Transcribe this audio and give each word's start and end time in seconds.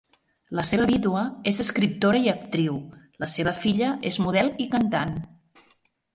La 0.59 0.63
seva 0.69 0.85
vídua 0.91 1.25
és 1.51 1.59
escriptora 1.63 2.21
i 2.29 2.31
actriu, 2.33 2.79
la 3.25 3.31
seva 3.35 3.55
filla 3.67 3.93
és 4.13 4.19
model 4.27 4.53
i 4.67 4.69
cantant. 4.75 5.15